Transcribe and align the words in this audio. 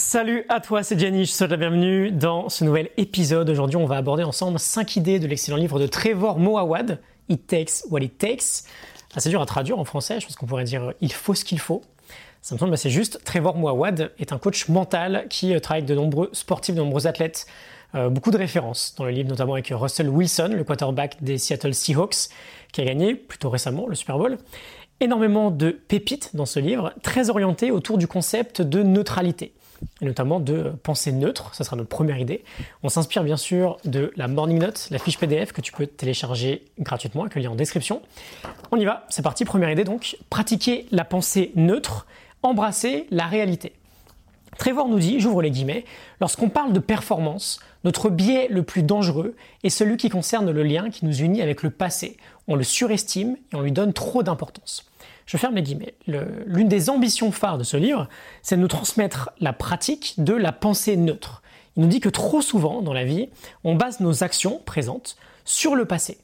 Salut 0.00 0.46
à 0.48 0.60
toi, 0.60 0.82
c'est 0.82 0.98
Jenny, 0.98 1.26
je 1.26 1.30
te 1.30 1.36
souhaite 1.36 1.50
la 1.50 1.58
bienvenue 1.58 2.10
dans 2.10 2.48
ce 2.48 2.64
nouvel 2.64 2.88
épisode. 2.96 3.50
Aujourd'hui, 3.50 3.76
on 3.76 3.84
va 3.84 3.98
aborder 3.98 4.22
ensemble 4.22 4.58
5 4.58 4.96
idées 4.96 5.18
de 5.18 5.26
l'excellent 5.26 5.58
livre 5.58 5.78
de 5.78 5.86
Trevor 5.86 6.38
Moawad, 6.38 7.02
It 7.28 7.46
Takes 7.46 7.84
What 7.90 8.00
It 8.00 8.16
Takes. 8.16 8.64
C'est 9.18 9.28
dur 9.28 9.42
à 9.42 9.46
traduire 9.46 9.78
en 9.78 9.84
français, 9.84 10.18
je 10.18 10.26
pense 10.26 10.36
qu'on 10.36 10.46
pourrait 10.46 10.64
dire 10.64 10.94
Il 11.02 11.12
faut 11.12 11.34
ce 11.34 11.44
qu'il 11.44 11.58
faut. 11.58 11.82
Ça 12.40 12.54
me 12.54 12.58
semble 12.58 12.72
assez 12.72 12.88
juste. 12.88 13.20
Trevor 13.24 13.58
Moawad 13.58 14.12
est 14.18 14.32
un 14.32 14.38
coach 14.38 14.68
mental 14.70 15.26
qui 15.28 15.54
euh, 15.54 15.60
travaille 15.60 15.82
avec 15.82 15.90
de 15.90 15.94
nombreux 15.94 16.30
sportifs, 16.32 16.74
de 16.74 16.80
nombreux 16.80 17.06
athlètes. 17.06 17.46
Euh, 17.94 18.08
beaucoup 18.08 18.30
de 18.30 18.38
références 18.38 18.94
dans 18.96 19.04
le 19.04 19.10
livre, 19.10 19.28
notamment 19.28 19.52
avec 19.52 19.70
Russell 19.70 20.08
Wilson, 20.08 20.52
le 20.54 20.64
quarterback 20.64 21.22
des 21.22 21.36
Seattle 21.36 21.74
Seahawks, 21.74 22.30
qui 22.72 22.80
a 22.80 22.84
gagné 22.86 23.16
plutôt 23.16 23.50
récemment 23.50 23.86
le 23.86 23.94
Super 23.94 24.16
Bowl. 24.16 24.38
Énormément 25.00 25.50
de 25.50 25.70
pépites 25.70 26.34
dans 26.34 26.46
ce 26.46 26.58
livre, 26.58 26.94
très 27.02 27.28
orienté 27.28 27.70
autour 27.70 27.98
du 27.98 28.06
concept 28.06 28.62
de 28.62 28.82
neutralité 28.82 29.52
et 30.00 30.04
notamment 30.04 30.40
de 30.40 30.72
pensée 30.82 31.12
neutre, 31.12 31.54
ça 31.54 31.64
sera 31.64 31.76
notre 31.76 31.88
première 31.88 32.18
idée. 32.18 32.44
On 32.82 32.88
s'inspire 32.88 33.24
bien 33.24 33.36
sûr 33.36 33.78
de 33.84 34.12
la 34.16 34.28
Morning 34.28 34.58
Note, 34.58 34.88
la 34.90 34.98
fiche 34.98 35.18
PDF 35.18 35.52
que 35.52 35.60
tu 35.60 35.72
peux 35.72 35.86
télécharger 35.86 36.64
gratuitement 36.78 37.22
avec 37.22 37.34
le 37.34 37.42
lien 37.42 37.50
en 37.50 37.54
description. 37.54 38.02
On 38.70 38.76
y 38.76 38.84
va, 38.84 39.06
c'est 39.10 39.22
parti, 39.22 39.44
première 39.44 39.70
idée 39.70 39.84
donc, 39.84 40.16
pratiquer 40.30 40.86
la 40.90 41.04
pensée 41.04 41.52
neutre, 41.54 42.06
embrasser 42.42 43.06
la 43.10 43.26
réalité. 43.26 43.72
Trevor 44.58 44.88
nous 44.88 44.98
dit, 44.98 45.20
j'ouvre 45.20 45.42
les 45.42 45.50
guillemets, 45.50 45.84
lorsqu'on 46.20 46.48
parle 46.48 46.72
de 46.72 46.80
performance, 46.80 47.60
notre 47.84 48.10
biais 48.10 48.48
le 48.50 48.62
plus 48.62 48.82
dangereux 48.82 49.36
est 49.62 49.70
celui 49.70 49.96
qui 49.96 50.10
concerne 50.10 50.50
le 50.50 50.62
lien 50.62 50.90
qui 50.90 51.04
nous 51.04 51.16
unit 51.16 51.40
avec 51.40 51.62
le 51.62 51.70
passé. 51.70 52.16
On 52.48 52.56
le 52.56 52.64
surestime 52.64 53.36
et 53.52 53.56
on 53.56 53.62
lui 53.62 53.72
donne 53.72 53.92
trop 53.92 54.22
d'importance. 54.22 54.90
Je 55.26 55.36
ferme 55.36 55.54
les 55.54 55.62
guillemets. 55.62 55.94
L'une 56.06 56.68
des 56.68 56.90
ambitions 56.90 57.30
phares 57.30 57.58
de 57.58 57.64
ce 57.64 57.76
livre, 57.76 58.08
c'est 58.42 58.56
de 58.56 58.60
nous 58.60 58.68
transmettre 58.68 59.30
la 59.38 59.52
pratique 59.52 60.14
de 60.18 60.34
la 60.34 60.52
pensée 60.52 60.96
neutre. 60.96 61.42
Il 61.76 61.84
nous 61.84 61.88
dit 61.88 62.00
que 62.00 62.08
trop 62.08 62.42
souvent 62.42 62.82
dans 62.82 62.92
la 62.92 63.04
vie, 63.04 63.28
on 63.62 63.76
base 63.76 64.00
nos 64.00 64.24
actions 64.24 64.60
présentes 64.66 65.16
sur 65.44 65.76
le 65.76 65.84
passé. 65.84 66.18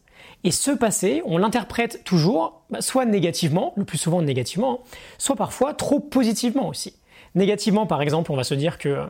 Et 0.44 0.50
ce 0.50 0.72
passé, 0.72 1.22
on 1.24 1.38
l'interprète 1.38 2.02
toujours, 2.04 2.62
bah, 2.68 2.80
soit 2.80 3.04
négativement, 3.04 3.72
le 3.76 3.84
plus 3.84 3.98
souvent 3.98 4.22
négativement, 4.22 4.82
soit 5.18 5.36
parfois 5.36 5.72
trop 5.72 6.00
positivement 6.00 6.68
aussi. 6.68 6.94
Négativement, 7.36 7.86
par 7.86 8.02
exemple, 8.02 8.32
on 8.32 8.36
va 8.36 8.44
se 8.44 8.54
dire 8.54 8.78
que 8.78 9.06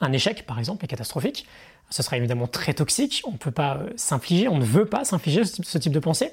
un 0.00 0.12
échec, 0.12 0.44
par 0.46 0.58
exemple, 0.58 0.84
est 0.84 0.88
catastrophique. 0.88 1.46
Ce 1.88 2.02
sera 2.02 2.16
évidemment 2.16 2.48
très 2.48 2.74
toxique, 2.74 3.22
on 3.26 3.32
ne 3.32 3.36
peut 3.36 3.52
pas 3.52 3.76
euh, 3.76 3.90
s'infliger, 3.94 4.48
on 4.48 4.58
ne 4.58 4.64
veut 4.64 4.86
pas 4.86 5.04
s'infliger 5.04 5.44
ce, 5.44 5.78
type 5.78 5.92
de 5.92 6.00
pensée. 6.00 6.32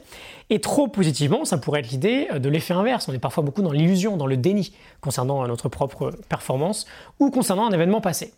Et 0.49 0.59
trop 0.59 0.87
positivement, 0.87 1.45
ça 1.45 1.59
pourrait 1.59 1.81
être 1.81 1.91
l'idée 1.91 2.27
euh, 2.31 2.39
de 2.39 2.49
l'effet 2.49 2.73
inverse. 2.73 3.07
On 3.07 3.13
est 3.13 3.19
parfois 3.19 3.43
beaucoup 3.43 3.61
dans 3.61 3.71
l'illusion, 3.71 4.17
dans 4.17 4.25
le 4.25 4.35
déni 4.35 4.73
concernant 4.99 5.43
euh, 5.43 5.47
notre 5.47 5.69
propre 5.69 6.11
performance 6.27 6.87
ou 7.19 7.29
concernant 7.29 7.67
un 7.67 7.71
événement 7.71 8.01
passé. 8.01 8.33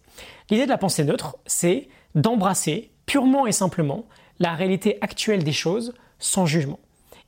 L'idée 0.50 0.66
de 0.66 0.70
la 0.70 0.78
pensée 0.78 1.06
neutre, 1.06 1.38
c'est 1.46 1.88
d'embrasser 2.16 2.92
purement 3.06 3.48
et 3.48 3.54
simplement 3.54 4.06
la 4.40 4.54
réalité 4.54 4.98
actuelle 5.00 5.46
des 5.46 5.54
choses 5.54 5.94
sans 6.20 6.46
jugement. 6.46 6.80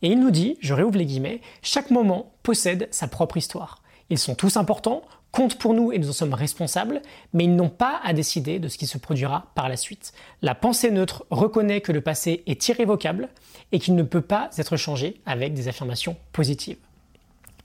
Et 0.01 0.09
il 0.09 0.19
nous 0.19 0.31
dit, 0.31 0.57
je 0.59 0.73
réouvre 0.73 0.97
les 0.97 1.05
guillemets, 1.05 1.39
chaque 1.61 1.91
moment 1.91 2.33
possède 2.43 2.89
sa 2.91 3.07
propre 3.07 3.37
histoire. 3.37 3.81
Ils 4.09 4.19
sont 4.19 4.35
tous 4.35 4.57
importants, 4.57 5.01
comptent 5.37 5.59
pour 5.59 5.75
nous 5.75 5.91
et 5.91 5.99
nous 5.99 6.09
en 6.09 6.13
sommes 6.13 6.33
responsables, 6.33 6.99
mais 7.31 7.43
ils 7.43 7.55
n'ont 7.55 7.69
pas 7.69 8.01
à 8.03 8.13
décider 8.13 8.57
de 8.57 8.67
ce 8.67 8.79
qui 8.79 8.87
se 8.87 8.97
produira 8.97 9.51
par 9.53 9.69
la 9.69 9.77
suite. 9.77 10.11
La 10.41 10.55
pensée 10.55 10.89
neutre 10.89 11.27
reconnaît 11.29 11.79
que 11.79 11.91
le 11.91 12.01
passé 12.01 12.41
est 12.47 12.67
irrévocable 12.69 13.29
et 13.71 13.77
qu'il 13.77 13.93
ne 13.93 14.01
peut 14.01 14.21
pas 14.21 14.49
être 14.57 14.77
changé 14.77 15.21
avec 15.27 15.53
des 15.53 15.67
affirmations 15.67 16.17
positives. 16.31 16.79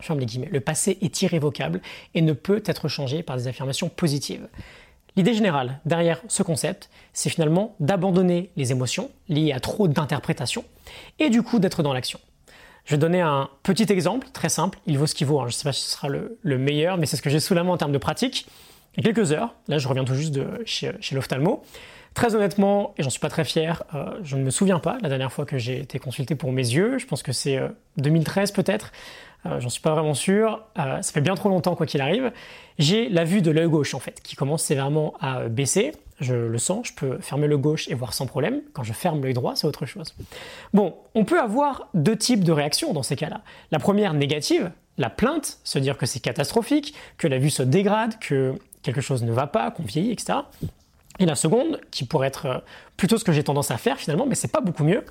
Je 0.01 0.05
ferme 0.05 0.20
les 0.20 0.27
guillemets. 0.27 0.51
Le 0.53 0.61
passé 0.61 0.98
est 1.01 1.23
irrévocable 1.23 1.81
et 2.12 2.20
ne 2.20 2.34
peut 2.34 2.62
être 2.67 2.89
changé 2.89 3.23
par 3.23 3.39
des 3.39 3.48
affirmations 3.48 3.89
positives. 3.89 4.48
L'idée 5.17 5.33
générale 5.33 5.81
derrière 5.86 6.20
ce 6.29 6.42
concept, 6.42 6.91
c'est 7.14 7.31
finalement 7.31 7.75
d'abandonner 7.81 8.51
les 8.59 8.73
émotions 8.73 9.11
liées 9.31 9.53
à 9.53 9.61
trop 9.61 9.89
d'interprétations 9.89 10.67
et 11.19 11.31
du 11.31 11.42
coup 11.42 11.59
d'être 11.59 11.83
dans 11.83 11.95
l'action. 11.95 12.20
Je 12.85 12.95
vais 12.95 12.98
donner 12.98 13.20
un 13.20 13.48
petit 13.63 13.91
exemple 13.93 14.27
très 14.33 14.48
simple. 14.48 14.79
Il 14.87 14.98
vaut 14.98 15.07
ce 15.07 15.15
qu'il 15.15 15.27
vaut. 15.27 15.41
Hein. 15.41 15.45
Je 15.45 15.55
ne 15.55 15.59
sais 15.59 15.65
pas 15.65 15.73
si 15.73 15.83
ce 15.83 15.91
sera 15.91 16.09
le, 16.09 16.59
meilleur, 16.59 16.98
mais 16.98 17.07
c'est 17.07 17.17
ce 17.17 17.23
que 17.23 17.31
j'ai 17.31 17.41
sous 17.41 17.55
la 17.55 17.63
main 17.63 17.73
en 17.73 17.77
termes 17.77 17.93
de 17.93 17.98
pratique. 17.98 18.47
Il 18.97 19.05
y 19.05 19.09
a 19.09 19.13
quelques 19.13 19.33
heures, 19.33 19.55
là 19.69 19.79
je 19.79 19.89
reviens 19.89 20.05
tout 20.05 20.15
juste 20.15 20.33
de 20.33 20.47
chez, 20.67 20.93
l'ophtalmo. 21.13 21.63
Très 22.13 22.35
honnêtement, 22.35 22.93
et 22.98 23.03
j'en 23.03 23.09
suis 23.09 23.20
pas 23.20 23.31
très 23.31 23.45
fier, 23.45 23.85
euh, 23.95 24.19
je 24.23 24.37
ne 24.37 24.43
me 24.43 24.51
souviens 24.51 24.79
pas 24.79 24.98
la 25.01 25.09
dernière 25.09 25.33
fois 25.33 25.47
que 25.47 25.57
j'ai 25.57 25.79
été 25.79 25.98
consulté 25.98 26.35
pour 26.35 26.53
mes 26.53 26.61
yeux. 26.61 26.98
Je 26.98 27.07
pense 27.07 27.23
que 27.23 27.33
c'est 27.33 27.59
2013 27.97 28.51
euh, 28.51 28.55
peut-être. 28.55 28.93
Euh, 29.47 29.61
j'en 29.61 29.70
suis 29.70 29.81
pas 29.81 29.95
vraiment 29.95 30.13
sûr. 30.13 30.63
ça 30.77 31.03
fait 31.03 31.23
bien 31.23 31.35
trop 31.37 31.49
longtemps 31.49 31.75
quoi 31.75 31.87
qu'il 31.87 32.03
arrive. 32.03 32.31
J'ai 32.79 33.09
la 33.09 33.25
vue 33.25 33.41
de 33.41 33.51
l'œil 33.51 33.69
gauche 33.69 33.95
en 33.95 33.99
fait 33.99 34.20
qui 34.23 34.37
commence 34.37 34.63
sévèrement 34.63 35.14
à 35.20 35.49
baisser 35.49 35.93
je 36.22 36.34
le 36.34 36.58
sens, 36.58 36.88
je 36.88 36.94
peux 36.94 37.18
fermer 37.18 37.46
le 37.46 37.58
gauche 37.58 37.88
et 37.88 37.94
voir 37.94 38.14
sans 38.14 38.27
problème. 38.27 38.62
Quand 38.72 38.83
je 38.83 38.92
ferme 38.92 39.22
l'œil 39.22 39.34
droit, 39.34 39.56
c'est 39.56 39.66
autre 39.66 39.86
chose. 39.86 40.14
Bon, 40.72 40.96
on 41.14 41.24
peut 41.24 41.40
avoir 41.40 41.88
deux 41.94 42.16
types 42.16 42.44
de 42.44 42.52
réactions 42.52 42.92
dans 42.92 43.02
ces 43.02 43.16
cas-là. 43.16 43.42
La 43.70 43.78
première 43.78 44.14
négative, 44.14 44.70
la 44.98 45.10
plainte, 45.10 45.58
se 45.64 45.78
dire 45.78 45.98
que 45.98 46.06
c'est 46.06 46.20
catastrophique, 46.20 46.94
que 47.18 47.27
la 47.27 47.38
vue 47.38 47.50
se 47.50 47.62
dégrade, 47.62 48.18
que 48.18 48.55
quelque 48.83 49.00
chose 49.00 49.22
ne 49.22 49.33
va 49.33 49.46
pas, 49.46 49.70
qu'on 49.70 49.84
vieillit, 49.84 50.12
etc. 50.12 50.40
Et 51.18 51.27
la 51.27 51.34
seconde, 51.34 51.80
qui 51.90 52.05
pourrait 52.05 52.28
être 52.28 52.46
euh, 52.46 52.58
plutôt 52.96 53.18
ce 53.18 53.24
que 53.24 53.33
j'ai 53.33 53.44
tendance 53.44 53.70
à 53.70 53.77
faire 53.77 53.98
finalement, 53.98 54.27
mais 54.27 54.34
c'est 54.34 54.50
pas 54.50 54.60
beaucoup 54.60 54.84
mieux, 54.84 55.04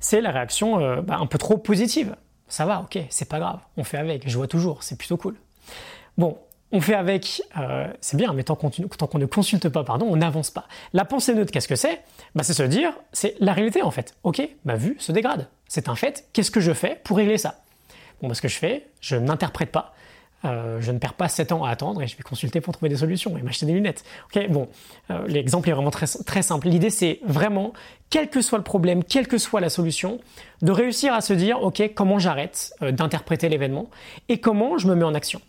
c'est 0.00 0.20
la 0.20 0.30
réaction 0.30 0.80
euh, 0.80 1.00
bah, 1.00 1.18
un 1.20 1.26
peu 1.26 1.38
trop 1.38 1.58
positive. 1.58 2.14
Ça 2.48 2.64
va, 2.66 2.80
ok, 2.80 2.98
c'est 3.10 3.28
pas 3.28 3.38
grave, 3.40 3.58
on 3.76 3.84
fait 3.84 3.96
avec, 3.96 4.28
je 4.28 4.36
vois 4.36 4.46
toujours, 4.46 4.82
c'est 4.82 4.96
plutôt 4.96 5.16
cool. 5.16 5.34
Bon, 6.16 6.38
on 6.72 6.80
fait 6.80 6.94
avec, 6.94 7.42
euh, 7.58 7.86
c'est 8.00 8.16
bien, 8.16 8.32
mais 8.32 8.42
tant 8.42 8.56
qu'on, 8.56 8.70
ne 9.18 9.26
consulte 9.26 9.68
pas, 9.68 9.84
pardon, 9.84 10.06
on 10.08 10.16
n'avance 10.16 10.50
pas. 10.50 10.66
La 10.92 11.04
pensée 11.04 11.34
neutre, 11.34 11.52
qu'est-ce 11.52 11.68
que 11.68 11.76
c'est? 11.76 12.02
Bah, 12.34 12.42
C'est 12.42 12.54
se 12.54 12.62
dire, 12.62 12.92
c'est 13.12 13.36
la 13.40 13.52
réalité 13.52 13.82
en 13.82 13.90
fait. 13.90 14.16
Ok, 14.24 14.42
ma 14.64 14.76
vue 14.76 14.96
se 14.98 15.12
dégrade. 15.12 15.48
C'est 15.68 15.88
un 15.88 15.94
fait. 15.94 16.28
Qu'est-ce 16.32 16.50
que 16.50 16.60
je 16.60 16.72
fais 16.72 17.00
pour 17.04 17.16
régler 17.16 17.38
ça? 17.38 17.60
Bon, 18.20 18.28
bah, 18.28 18.34
ce 18.34 18.42
que 18.42 18.48
je 18.48 18.58
fais, 18.58 18.88
je 19.00 19.16
n'interprète 19.16 19.70
pas. 19.70 19.94
Euh, 20.44 20.80
je 20.80 20.92
ne 20.92 20.98
perds 20.98 21.14
pas 21.14 21.28
7 21.28 21.52
ans 21.52 21.64
à 21.64 21.70
attendre 21.70 22.02
et 22.02 22.06
je 22.06 22.16
vais 22.16 22.22
consulter 22.22 22.60
pour 22.60 22.74
trouver 22.74 22.88
des 22.88 22.96
solutions 22.96 23.38
et 23.38 23.42
m'acheter 23.42 23.64
des 23.64 23.72
lunettes. 23.72 24.04
Ok, 24.26 24.48
bon, 24.50 24.68
euh, 25.10 25.26
l'exemple 25.26 25.68
est 25.70 25.72
vraiment 25.72 25.90
très, 25.90 26.06
très 26.06 26.42
simple. 26.42 26.68
L'idée, 26.68 26.90
c'est 26.90 27.20
vraiment, 27.24 27.72
quel 28.10 28.28
que 28.28 28.42
soit 28.42 28.58
le 28.58 28.64
problème, 28.64 29.02
quelle 29.02 29.28
que 29.28 29.38
soit 29.38 29.60
la 29.60 29.70
solution, 29.70 30.20
de 30.62 30.72
réussir 30.72 31.14
à 31.14 31.20
se 31.20 31.32
dire, 31.32 31.62
ok, 31.62 31.94
comment 31.94 32.18
j'arrête 32.18 32.74
d'interpréter 32.80 33.48
l'événement 33.48 33.88
et 34.28 34.38
comment 34.38 34.78
je 34.78 34.88
me 34.88 34.94
mets 34.94 35.04
en 35.04 35.14
action. 35.14 35.40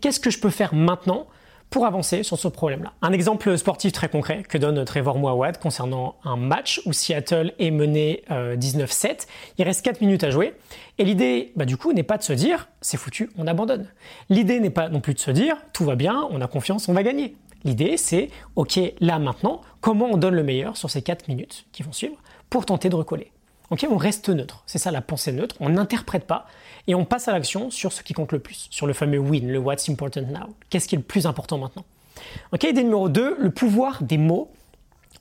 Qu'est-ce 0.00 0.20
que 0.20 0.30
je 0.30 0.38
peux 0.40 0.50
faire 0.50 0.74
maintenant 0.74 1.26
pour 1.70 1.86
avancer 1.86 2.22
sur 2.24 2.38
ce 2.38 2.48
problème-là? 2.48 2.92
Un 3.02 3.12
exemple 3.12 3.56
sportif 3.56 3.92
très 3.92 4.08
concret 4.08 4.42
que 4.42 4.58
donne 4.58 4.84
Trevor 4.84 5.18
Moawad 5.18 5.58
concernant 5.58 6.16
un 6.24 6.36
match 6.36 6.80
où 6.86 6.92
Seattle 6.92 7.52
est 7.58 7.70
mené 7.70 8.24
19-7. 8.28 9.06
Euh, 9.06 9.14
Il 9.58 9.64
reste 9.64 9.84
4 9.84 10.00
minutes 10.00 10.24
à 10.24 10.30
jouer. 10.30 10.54
Et 10.98 11.04
l'idée, 11.04 11.52
bah, 11.56 11.64
du 11.64 11.76
coup, 11.76 11.92
n'est 11.92 12.02
pas 12.02 12.18
de 12.18 12.22
se 12.24 12.32
dire 12.32 12.68
c'est 12.80 12.96
foutu, 12.96 13.30
on 13.38 13.46
abandonne. 13.46 13.86
L'idée 14.28 14.58
n'est 14.58 14.70
pas 14.70 14.88
non 14.88 15.00
plus 15.00 15.14
de 15.14 15.20
se 15.20 15.30
dire 15.30 15.56
tout 15.72 15.84
va 15.84 15.94
bien, 15.94 16.26
on 16.30 16.40
a 16.40 16.48
confiance, 16.48 16.88
on 16.88 16.92
va 16.92 17.02
gagner. 17.02 17.36
L'idée, 17.64 17.96
c'est 17.96 18.30
ok, 18.56 18.80
là 19.00 19.18
maintenant, 19.18 19.60
comment 19.80 20.06
on 20.06 20.16
donne 20.16 20.34
le 20.34 20.42
meilleur 20.42 20.76
sur 20.76 20.90
ces 20.90 21.02
4 21.02 21.28
minutes 21.28 21.66
qui 21.72 21.82
vont 21.82 21.92
suivre 21.92 22.16
pour 22.48 22.66
tenter 22.66 22.88
de 22.88 22.96
recoller? 22.96 23.30
On 23.70 23.96
reste 23.96 24.28
neutre. 24.28 24.62
C'est 24.66 24.78
ça 24.78 24.90
la 24.90 25.00
pensée 25.00 25.32
neutre. 25.32 25.56
On 25.60 25.68
n'interprète 25.68 26.24
pas 26.24 26.46
et 26.86 26.94
on 26.94 27.04
passe 27.04 27.28
à 27.28 27.32
l'action 27.32 27.70
sur 27.70 27.92
ce 27.92 28.02
qui 28.02 28.12
compte 28.14 28.32
le 28.32 28.38
plus, 28.38 28.66
sur 28.70 28.86
le 28.86 28.92
fameux 28.92 29.18
win, 29.18 29.50
le 29.50 29.58
what's 29.58 29.88
important 29.88 30.22
now. 30.22 30.54
Qu'est-ce 30.70 30.88
qui 30.88 30.96
est 30.96 30.98
le 30.98 31.04
plus 31.04 31.26
important 31.26 31.58
maintenant? 31.58 31.84
Ok, 32.52 32.64
idée 32.64 32.82
numéro 32.82 33.08
2, 33.08 33.36
le 33.38 33.50
pouvoir 33.50 34.02
des 34.02 34.18
mots. 34.18 34.50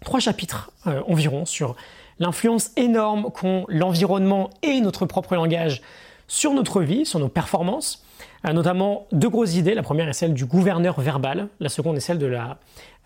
Trois 0.03 0.19
chapitres 0.19 0.71
euh, 0.87 1.01
environ 1.07 1.45
sur 1.45 1.75
l'influence 2.19 2.71
énorme 2.75 3.31
qu'ont 3.31 3.65
l'environnement 3.67 4.49
et 4.61 4.81
notre 4.81 5.05
propre 5.05 5.35
langage 5.35 5.81
sur 6.27 6.53
notre 6.53 6.81
vie, 6.81 7.05
sur 7.05 7.19
nos 7.19 7.29
performances. 7.29 8.03
Euh, 8.45 8.53
notamment 8.53 9.07
deux 9.11 9.29
grosses 9.29 9.55
idées. 9.55 9.73
La 9.73 9.83
première 9.83 10.07
est 10.07 10.13
celle 10.13 10.33
du 10.33 10.45
gouverneur 10.45 10.99
verbal, 11.01 11.49
la 11.59 11.69
seconde 11.69 11.97
est 11.97 12.01
celle 12.01 12.19
de 12.19 12.25
la 12.25 12.57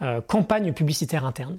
euh, 0.02 0.22
campagne 0.22 0.74
publicitaire 0.74 1.26
interne. 1.26 1.58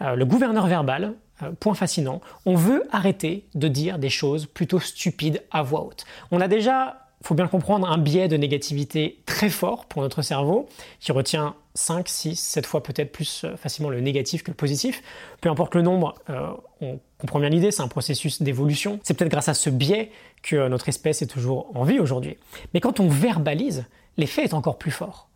Le 0.00 0.24
gouverneur 0.24 0.66
verbal, 0.66 1.14
euh, 1.42 1.50
point 1.58 1.74
fascinant, 1.74 2.20
on 2.46 2.54
veut 2.54 2.84
arrêter 2.92 3.48
de 3.56 3.66
dire 3.66 3.98
des 3.98 4.08
choses 4.08 4.46
plutôt 4.46 4.78
stupides 4.78 5.42
à 5.50 5.64
voix 5.64 5.84
haute. 5.84 6.04
On 6.30 6.40
a 6.40 6.46
déjà, 6.46 7.08
faut 7.22 7.34
bien 7.34 7.48
comprendre, 7.48 7.90
un 7.90 7.98
biais 7.98 8.28
de 8.28 8.36
négativité 8.36 9.20
très 9.26 9.50
fort 9.50 9.86
pour 9.86 10.02
notre 10.02 10.22
cerveau, 10.22 10.68
qui 11.00 11.10
retient 11.10 11.56
5, 11.74 12.08
6, 12.08 12.36
7 12.36 12.66
fois 12.66 12.84
peut-être 12.84 13.10
plus 13.10 13.42
euh, 13.42 13.56
facilement 13.56 13.90
le 13.90 14.00
négatif 14.00 14.44
que 14.44 14.52
le 14.52 14.56
positif. 14.56 15.02
Peu 15.40 15.48
importe 15.48 15.74
le 15.74 15.82
nombre, 15.82 16.14
euh, 16.30 16.52
on 16.80 17.00
comprend 17.18 17.40
bien 17.40 17.48
l'idée, 17.48 17.72
c'est 17.72 17.82
un 17.82 17.88
processus 17.88 18.40
d'évolution. 18.40 19.00
C'est 19.02 19.14
peut-être 19.14 19.32
grâce 19.32 19.48
à 19.48 19.54
ce 19.54 19.70
biais 19.70 20.12
que 20.44 20.68
notre 20.68 20.88
espèce 20.88 21.20
est 21.22 21.26
toujours 21.26 21.72
en 21.74 21.82
vie 21.82 21.98
aujourd'hui. 21.98 22.36
Mais 22.74 22.80
quand 22.80 23.00
on 23.00 23.08
verbalise, 23.08 23.86
l'effet 24.18 24.44
est 24.44 24.54
encore 24.54 24.78
plus 24.78 24.92
fort. 24.92 25.28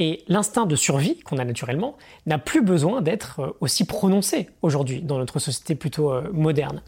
Et 0.00 0.24
l'instinct 0.28 0.64
de 0.64 0.76
survie 0.76 1.20
qu'on 1.20 1.36
a 1.36 1.44
naturellement 1.44 1.96
n'a 2.24 2.38
plus 2.38 2.62
besoin 2.62 3.02
d'être 3.02 3.40
euh, 3.40 3.56
aussi 3.60 3.84
prononcé 3.84 4.48
aujourd'hui 4.62 5.02
dans 5.02 5.18
notre 5.18 5.38
société 5.38 5.74
plutôt 5.74 6.10
euh, 6.10 6.28
moderne. 6.32 6.82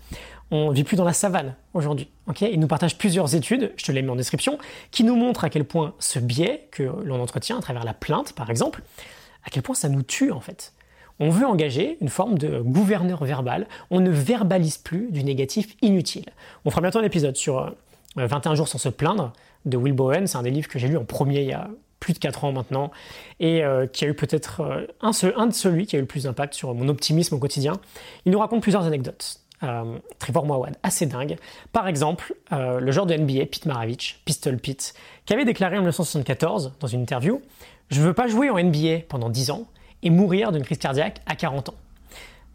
on 0.51 0.71
vit 0.71 0.83
plus 0.83 0.97
dans 0.97 1.05
la 1.05 1.13
savane 1.13 1.55
aujourd'hui. 1.75 2.09
il 2.41 2.59
nous 2.59 2.67
partage 2.67 2.97
plusieurs 2.97 3.35
études, 3.35 3.73
je 3.77 3.85
te 3.85 3.93
les 3.93 4.01
mets 4.01 4.11
en 4.11 4.17
description, 4.17 4.59
qui 4.91 5.05
nous 5.05 5.15
montrent 5.15 5.45
à 5.45 5.51
quel 5.51 5.65
point 5.65 5.95
ce 5.99 6.19
biais 6.19 6.69
que 6.71 6.85
l'on 7.05 7.21
entretient 7.21 7.59
à 7.59 7.61
travers 7.61 7.85
la 7.85 7.93
plainte, 7.93 8.33
par 8.33 8.49
exemple, 8.49 8.83
à 9.45 9.51
quel 9.51 9.63
point 9.63 9.75
ça 9.75 9.91
nous 9.91 10.03
tue 10.03 10.33
en 10.33 10.41
fait. 10.41 10.73
On 11.21 11.29
veut 11.29 11.47
engager 11.47 11.99
une 12.01 12.09
forme 12.09 12.39
de 12.39 12.61
gouverneur 12.61 13.23
verbal. 13.25 13.69
On 13.91 14.01
ne 14.01 14.11
verbalise 14.11 14.79
plus 14.79 15.11
du 15.11 15.23
négatif 15.23 15.77
inutile. 15.83 16.25
On 16.65 16.71
fera 16.71 16.81
bientôt 16.81 16.99
un 16.99 17.05
épisode 17.05 17.37
sur 17.37 17.75
21 18.17 18.53
euh, 18.53 18.55
jours 18.55 18.69
sans 18.69 18.79
se 18.79 18.89
plaindre 18.89 19.35
de 19.67 19.77
Will 19.77 19.93
Bowen. 19.93 20.27
C'est 20.27 20.39
un 20.39 20.43
des 20.43 20.51
livres 20.51 20.69
que 20.69 20.79
j'ai 20.79 20.89
lu 20.89 20.97
en 20.97 21.05
premier 21.05 21.43
il 21.43 21.49
y 21.49 21.53
a 21.53 21.69
plus 22.03 22.13
de 22.13 22.19
4 22.19 22.45
ans 22.45 22.53
maintenant 22.53 22.91
et 23.41 23.65
euh, 23.65 23.87
qui 23.87 24.05
a 24.05 24.09
eu 24.09 24.15
peut-être 24.15 24.61
euh, 24.61 24.87
un, 25.01 25.13
un 25.37 25.47
de 25.47 25.55
celui 25.55 25.87
qui 25.87 25.97
a 25.97 25.99
eu 25.99 26.03
le 26.03 26.07
plus 26.07 26.25
d'impact 26.25 26.55
sur 26.55 26.75
mon 26.75 26.89
optimisme 26.89 27.35
au 27.37 27.39
quotidien. 27.39 27.75
Il 28.27 28.33
nous 28.33 28.39
raconte 28.39 28.63
plusieurs 28.63 28.85
anecdotes. 28.85 29.39
Trevor 30.19 30.45
Mawad, 30.45 30.77
assez 30.83 31.07
dingue. 31.07 31.37
Par 31.71 31.87
exemple, 31.87 32.35
le 32.51 32.91
joueur 32.91 33.07
de 33.07 33.15
NBA, 33.15 33.47
Pete 33.47 33.65
Maravich, 33.67 34.21
Pistol 34.25 34.57
Pete, 34.57 34.93
qui 35.25 35.35
avait 35.35 35.45
déclaré 35.45 35.77
en 35.77 35.83
1974 35.83 36.73
dans 36.81 36.89
une 36.89 37.03
interview 37.03 37.41
Je 37.89 38.01
veux 38.01 38.13
pas 38.13 38.27
jouer 38.27 38.51
en 38.51 38.59
NBA 38.59 39.03
pendant 39.09 39.31
10 39.31 39.53
ans, 39.53 39.69
et 40.03 40.11
mourir 40.11 40.53
d'une 40.53 40.63
crise 40.65 40.79
cardiaque 40.79 41.21
à 41.27 41.37
40 41.37 41.71
ans. 41.71 41.75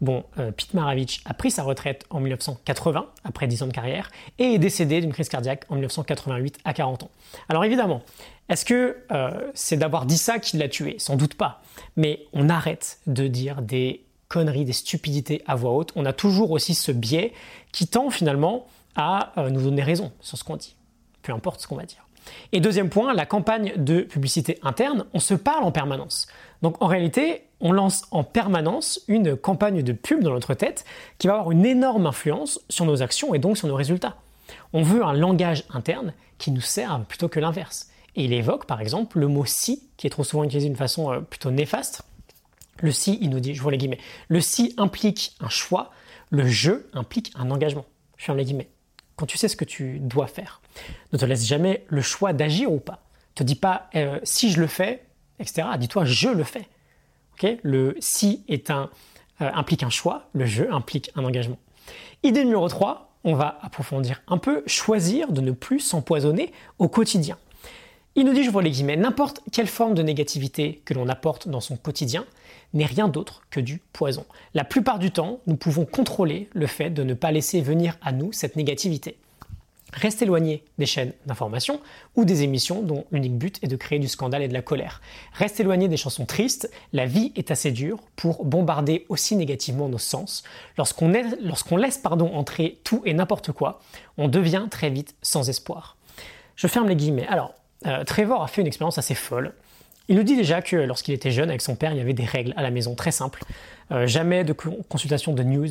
Bon, 0.00 0.24
euh, 0.38 0.52
Pete 0.52 0.74
Maravich 0.74 1.22
a 1.24 1.34
pris 1.34 1.50
sa 1.50 1.64
retraite 1.64 2.04
en 2.10 2.20
1980, 2.20 3.06
après 3.24 3.48
10 3.48 3.64
ans 3.64 3.66
de 3.66 3.72
carrière, 3.72 4.10
et 4.38 4.54
est 4.54 4.58
décédé 4.58 5.00
d'une 5.00 5.12
crise 5.12 5.28
cardiaque 5.28 5.64
en 5.68 5.74
1988 5.74 6.58
à 6.64 6.72
40 6.72 7.02
ans. 7.02 7.10
Alors 7.48 7.64
évidemment, 7.64 8.02
est-ce 8.48 8.64
que 8.64 8.96
euh, 9.12 9.50
c'est 9.54 9.76
d'avoir 9.76 10.06
dit 10.06 10.18
ça 10.18 10.38
qui 10.38 10.56
l'a 10.56 10.68
tué? 10.68 10.96
Sans 10.98 11.16
doute 11.16 11.34
pas. 11.34 11.62
Mais 11.96 12.26
on 12.32 12.48
arrête 12.48 12.98
de 13.06 13.26
dire 13.26 13.62
des 13.62 14.04
conneries, 14.28 14.64
des 14.64 14.72
stupidités 14.72 15.42
à 15.46 15.54
voix 15.54 15.72
haute. 15.72 15.92
On 15.96 16.04
a 16.06 16.12
toujours 16.12 16.50
aussi 16.50 16.74
ce 16.74 16.92
biais 16.92 17.32
qui 17.72 17.86
tend 17.86 18.10
finalement 18.10 18.66
à 18.96 19.32
euh, 19.38 19.50
nous 19.50 19.62
donner 19.62 19.82
raison 19.82 20.12
sur 20.20 20.38
ce 20.38 20.44
qu'on 20.44 20.56
dit, 20.56 20.76
peu 21.22 21.32
importe 21.32 21.60
ce 21.60 21.66
qu'on 21.66 21.76
va 21.76 21.84
dire. 21.84 22.04
Et 22.52 22.60
deuxième 22.60 22.90
point, 22.90 23.14
la 23.14 23.26
campagne 23.26 23.72
de 23.76 24.02
publicité 24.02 24.58
interne, 24.62 25.06
on 25.14 25.20
se 25.20 25.34
parle 25.34 25.64
en 25.64 25.72
permanence. 25.72 26.26
Donc 26.62 26.82
en 26.82 26.86
réalité, 26.86 27.44
on 27.60 27.72
lance 27.72 28.04
en 28.10 28.24
permanence 28.24 29.00
une 29.08 29.36
campagne 29.36 29.82
de 29.82 29.92
pub 29.92 30.22
dans 30.22 30.32
notre 30.32 30.54
tête 30.54 30.84
qui 31.18 31.26
va 31.26 31.34
avoir 31.34 31.50
une 31.50 31.64
énorme 31.64 32.06
influence 32.06 32.60
sur 32.68 32.84
nos 32.84 33.02
actions 33.02 33.34
et 33.34 33.38
donc 33.38 33.56
sur 33.56 33.68
nos 33.68 33.76
résultats. 33.76 34.16
On 34.72 34.82
veut 34.82 35.04
un 35.04 35.12
langage 35.12 35.64
interne 35.72 36.12
qui 36.38 36.50
nous 36.50 36.60
serve 36.60 37.04
plutôt 37.04 37.28
que 37.28 37.40
l'inverse. 37.40 37.88
Il 38.18 38.32
évoque 38.32 38.66
par 38.66 38.80
exemple 38.80 39.18
le 39.18 39.28
mot 39.28 39.44
si, 39.44 39.88
qui 39.96 40.06
est 40.06 40.10
trop 40.10 40.24
souvent 40.24 40.44
utilisé 40.44 40.68
d'une 40.68 40.76
façon 40.76 41.12
euh, 41.12 41.20
plutôt 41.20 41.50
néfaste. 41.50 42.02
Le 42.80 42.92
si, 42.92 43.18
il 43.20 43.30
nous 43.30 43.40
dit, 43.40 43.54
je 43.54 43.62
vois 43.62 43.72
les 43.72 43.78
guillemets, 43.78 43.98
le 44.28 44.40
si 44.40 44.74
implique 44.76 45.34
un 45.40 45.48
choix, 45.48 45.90
le 46.30 46.46
je 46.46 46.72
implique 46.92 47.32
un 47.36 47.50
engagement. 47.50 47.86
Je 48.16 48.24
ferme 48.24 48.38
les 48.38 48.44
guillemets 48.44 48.68
quand 49.18 49.26
tu 49.26 49.36
sais 49.36 49.48
ce 49.48 49.56
que 49.56 49.64
tu 49.64 49.98
dois 49.98 50.28
faire. 50.28 50.62
Ne 51.12 51.18
te 51.18 51.24
laisse 51.24 51.44
jamais 51.44 51.84
le 51.88 52.00
choix 52.00 52.32
d'agir 52.32 52.72
ou 52.72 52.78
pas. 52.78 53.02
Ne 53.34 53.40
te 53.40 53.42
dis 53.42 53.56
pas 53.56 53.90
euh, 53.96 54.20
si 54.22 54.50
je 54.50 54.60
le 54.60 54.68
fais, 54.68 55.04
etc. 55.40 55.68
Dis-toi 55.78 56.04
je 56.04 56.28
le 56.28 56.44
fais. 56.44 56.68
le 57.62 57.96
si 57.98 58.44
euh, 58.48 58.86
implique 59.38 59.82
un 59.82 59.90
choix, 59.90 60.28
le 60.32 60.46
je 60.46 60.64
implique 60.70 61.10
un 61.16 61.24
engagement. 61.24 61.58
Idée 62.22 62.44
numéro 62.44 62.68
3, 62.68 63.12
on 63.24 63.34
va 63.34 63.58
approfondir 63.60 64.22
un 64.28 64.38
peu, 64.38 64.62
choisir 64.66 65.32
de 65.32 65.40
ne 65.40 65.50
plus 65.50 65.80
s'empoisonner 65.80 66.52
au 66.78 66.88
quotidien. 66.88 67.36
Il 68.18 68.24
nous 68.24 68.32
dit, 68.32 68.42
je 68.42 68.50
vois 68.50 68.64
les 68.64 68.72
guillemets, 68.72 68.96
n'importe 68.96 69.42
quelle 69.52 69.68
forme 69.68 69.94
de 69.94 70.02
négativité 70.02 70.82
que 70.84 70.92
l'on 70.92 71.08
apporte 71.08 71.46
dans 71.46 71.60
son 71.60 71.76
quotidien 71.76 72.26
n'est 72.74 72.84
rien 72.84 73.06
d'autre 73.06 73.42
que 73.48 73.60
du 73.60 73.80
poison. 73.92 74.26
La 74.54 74.64
plupart 74.64 74.98
du 74.98 75.12
temps, 75.12 75.38
nous 75.46 75.54
pouvons 75.54 75.84
contrôler 75.84 76.48
le 76.52 76.66
fait 76.66 76.90
de 76.90 77.04
ne 77.04 77.14
pas 77.14 77.30
laisser 77.30 77.60
venir 77.60 77.96
à 78.02 78.10
nous 78.10 78.32
cette 78.32 78.56
négativité. 78.56 79.18
Reste 79.92 80.20
éloigné 80.20 80.64
des 80.78 80.84
chaînes 80.84 81.12
d'information 81.26 81.80
ou 82.16 82.24
des 82.24 82.42
émissions 82.42 82.82
dont 82.82 83.04
l'unique 83.12 83.38
but 83.38 83.60
est 83.62 83.68
de 83.68 83.76
créer 83.76 84.00
du 84.00 84.08
scandale 84.08 84.42
et 84.42 84.48
de 84.48 84.52
la 84.52 84.62
colère. 84.62 85.00
Reste 85.34 85.60
éloigné 85.60 85.86
des 85.86 85.96
chansons 85.96 86.26
tristes, 86.26 86.68
la 86.92 87.06
vie 87.06 87.30
est 87.36 87.52
assez 87.52 87.70
dure 87.70 88.00
pour 88.16 88.44
bombarder 88.44 89.06
aussi 89.10 89.36
négativement 89.36 89.88
nos 89.88 89.96
sens. 89.96 90.42
Lorsqu'on 90.76 91.06
laisse 91.76 91.98
pardon, 91.98 92.34
entrer 92.34 92.80
tout 92.82 93.00
et 93.04 93.14
n'importe 93.14 93.52
quoi, 93.52 93.80
on 94.16 94.26
devient 94.26 94.66
très 94.68 94.90
vite 94.90 95.14
sans 95.22 95.48
espoir. 95.48 95.96
Je 96.56 96.66
ferme 96.66 96.88
les 96.88 96.96
guillemets. 96.96 97.28
Euh, 97.86 98.04
Trevor 98.04 98.42
a 98.42 98.48
fait 98.48 98.60
une 98.60 98.66
expérience 98.66 98.98
assez 98.98 99.14
folle. 99.14 99.52
Il 100.08 100.16
nous 100.16 100.22
dit 100.22 100.36
déjà 100.36 100.62
que 100.62 100.76
lorsqu'il 100.76 101.12
était 101.12 101.30
jeune 101.30 101.50
avec 101.50 101.60
son 101.60 101.76
père, 101.76 101.92
il 101.92 101.98
y 101.98 102.00
avait 102.00 102.14
des 102.14 102.24
règles 102.24 102.54
à 102.56 102.62
la 102.62 102.70
maison 102.70 102.94
très 102.94 103.10
simples. 103.10 103.44
Euh, 103.90 104.06
jamais 104.06 104.42
de 104.42 104.52
consultation 104.52 105.34
de 105.34 105.42
news, 105.42 105.68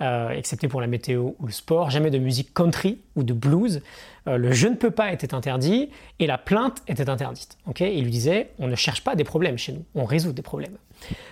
euh, 0.00 0.30
excepté 0.30 0.68
pour 0.68 0.80
la 0.80 0.86
météo 0.86 1.32
ou 1.40 1.46
le 1.46 1.52
sport. 1.52 1.90
Jamais 1.90 2.10
de 2.10 2.18
musique 2.18 2.54
country 2.54 3.00
ou 3.16 3.24
de 3.24 3.32
blues. 3.32 3.82
le 4.26 4.52
je 4.52 4.68
ne 4.68 4.76
peux 4.76 4.92
pas 4.92 5.12
était 5.12 5.34
interdit 5.34 5.90
et 6.20 6.26
la 6.26 6.38
plainte 6.38 6.82
était 6.86 7.10
interdite. 7.10 7.58
il 7.80 8.04
lui 8.04 8.10
disait 8.10 8.50
on 8.60 8.68
ne 8.68 8.76
cherche 8.76 9.02
pas 9.02 9.16
des 9.16 9.24
problèmes 9.24 9.58
chez 9.58 9.72
nous, 9.72 9.84
on 9.96 10.04
résout 10.04 10.32
des 10.32 10.42
problèmes. 10.42 10.76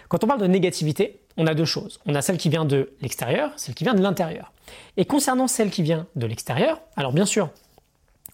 Quand 0.08 0.24
on 0.24 0.26
parle 0.26 0.40
de 0.40 0.46
négativité, 0.48 1.20
on 1.36 1.46
a 1.46 1.54
deux 1.54 1.64
choses. 1.64 2.00
On 2.06 2.14
a 2.14 2.22
celle 2.22 2.36
qui 2.36 2.48
vient 2.48 2.64
de 2.64 2.92
l'extérieur, 3.00 3.52
celle 3.56 3.74
qui 3.74 3.84
vient 3.84 3.94
de 3.94 4.02
l'intérieur. 4.02 4.52
Et 4.96 5.04
concernant 5.04 5.46
celle 5.46 5.70
qui 5.70 5.82
vient 5.82 6.06
de 6.16 6.26
l'extérieur, 6.26 6.80
alors 6.96 7.12
bien 7.12 7.26
sûr, 7.26 7.50